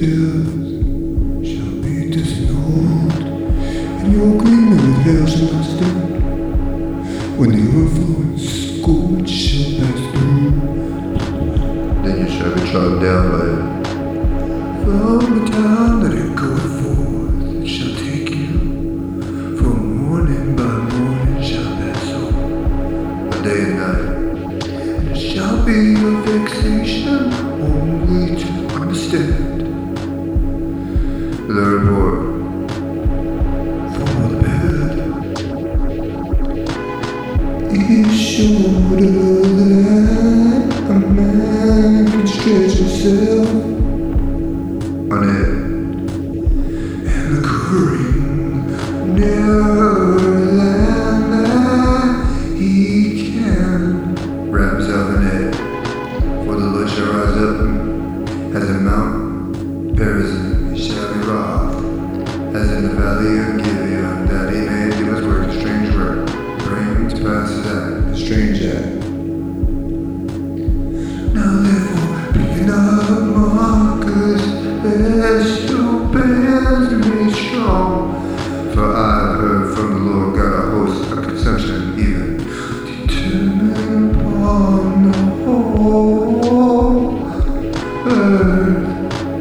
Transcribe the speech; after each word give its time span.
shall 0.00 1.82
be 1.82 2.10
disowned, 2.10 3.12
and 3.12 4.12
your 4.12 4.34
agreement 4.36 4.80
with 4.80 4.98
hell 5.04 5.26
shall 5.26 5.52
not 5.52 5.64
stand. 5.64 6.36
When 7.38 7.50
the 7.50 7.62
overflowing 7.78 8.38
scourge 8.38 9.30
shall 9.30 9.80
pass 9.80 10.00
through, 10.12 10.50
Then 12.02 12.18
you 12.20 12.28
shall 12.30 12.54
be 12.54 12.70
trodden 12.70 13.02
down 13.02 13.32
by 13.32 13.46
it. 13.52 13.86
from 14.84 15.44
the 15.44 15.50
time 15.52 16.00
that 16.02 16.14
it 16.14 16.34
goeth 16.36 16.82
forth, 16.82 17.62
it 17.62 17.68
shall 17.68 17.94
take 17.96 18.30
you. 18.30 19.56
From 19.58 19.96
morning 20.08 20.56
by 20.56 20.64
morning 20.94 21.42
shall 21.42 21.76
pass. 21.76 22.10
By 23.30 23.42
day 23.44 23.62
and 23.64 23.76
night. 23.78 25.12
It 25.12 25.18
shall 25.20 25.64
be 25.66 25.94
a 25.94 26.10
vexation 26.26 27.01
a 38.34 38.44
On 45.12 45.22
it. 45.28 45.50
and 47.04 47.36
the 47.36 47.42
current 47.46 48.68
than 49.18 49.40
that 51.30 52.12
he 52.56 53.32
can. 53.32 54.50
Wrap 54.50 54.72
himself 54.72 55.08
in 55.16 55.22
it. 55.26 55.54
For 56.46 56.54
the 56.56 56.66
Lord 56.68 56.88
shall 56.88 57.12
rise 57.12 57.36
up 57.36 57.58
as 58.56 58.66
a 58.70 58.72
Mount 58.80 59.94
Perazim. 59.94 60.74
He 60.74 60.78
shall 60.88 61.08
be 61.12 61.18
wroth. 61.26 61.74
As 62.54 62.68
in 62.72 62.80
the 62.84 62.94
valley 62.94 63.34
of 63.40 63.46
Gibeon, 63.62 63.91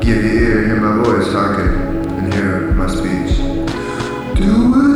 give 0.00 0.24
ear, 0.24 0.66
hear 0.66 0.80
my 0.80 1.02
voice, 1.02 1.32
hearken, 1.32 2.08
and 2.18 2.32
hear 2.32 2.72
my 2.72 2.86
speech. 2.86 3.36
Do 4.36 4.92
it 4.92 4.95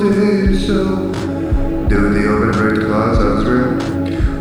so. 0.00 1.12
Do 1.88 2.08
the 2.14 2.26
open 2.28 2.52
break 2.52 2.80
the 2.80 2.86
clouds 2.86 3.18
of 3.18 3.38
Israel. 3.40 3.74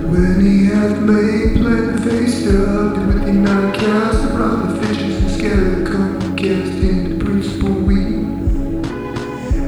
When 0.10 0.40
he 0.46 0.66
hath 0.66 1.02
made 1.02 1.58
plain 1.58 1.96
the 1.96 2.02
face 2.02 2.46
thereof, 2.46 2.96
doeth 2.96 3.28
he 3.28 3.34
not 3.34 3.76
cast 3.76 4.24
abroad 4.24 4.70
the 4.70 4.88
fitches 4.88 5.42
and 5.42 5.86
the 5.86 5.90
corn, 5.90 6.38
cast 6.38 6.72
in 6.84 7.20
the 7.20 7.26
principal 7.26 7.72
wheat. 7.72 8.16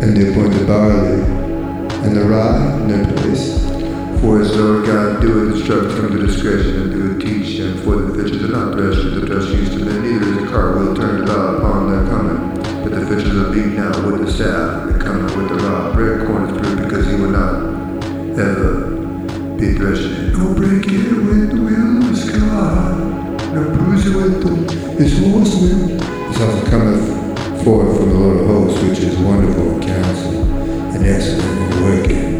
And 0.01 0.15
they 0.15 0.31
appoint 0.31 0.53
the 0.53 0.65
barley 0.65 1.21
and 2.05 2.15
the 2.15 2.23
rye 2.25 2.81
in 2.81 2.87
their 2.87 3.05
place. 3.17 3.59
For 4.21 4.39
his 4.39 4.55
Lord 4.55 4.85
God 4.85 5.21
doeth 5.21 5.55
instruct 5.57 5.91
him 5.97 6.11
to 6.11 6.25
discretion 6.25 6.83
and 6.83 6.91
doeth 6.91 7.21
teach 7.21 7.59
him. 7.59 7.77
For 7.79 7.95
the 7.97 8.23
fitches 8.23 8.43
are 8.43 8.47
not 8.47 8.73
threshed 8.75 9.03
with 9.03 9.15
the 9.19 9.25
threshing 9.27 9.65
instrument, 9.65 10.03
neither 10.05 10.25
is 10.25 10.37
a 10.43 10.47
cart 10.47 10.77
wheel 10.77 10.95
turned 10.95 11.23
about 11.23 11.57
upon 11.57 11.89
their 11.89 12.05
cummin. 12.05 12.51
But 12.83 12.91
the 12.93 13.05
fitches 13.05 13.35
are 13.37 13.51
beaten 13.51 13.77
out 13.77 14.05
with 14.05 14.25
the 14.25 14.31
staff, 14.31 14.89
and 14.89 15.01
cummin 15.01 15.37
with 15.37 15.49
the 15.49 15.60
Pour 27.63 27.85
from 27.95 28.09
the 28.09 28.15
Lord 28.15 28.37
of 28.39 28.47
hosts, 28.47 28.81
which 28.81 28.99
is 28.99 29.15
wonderful 29.19 29.73
in 29.73 29.81
counsel, 29.81 30.33
and 30.95 31.05
excellent 31.05 31.73
in 31.73 31.83
working, 31.83 32.33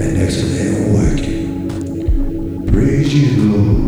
and 0.00 0.16
excellent 0.16 0.60
in 0.60 0.92
working. 0.94 2.66
Praise 2.72 3.12
you, 3.12 3.52
Lord. 3.52 3.79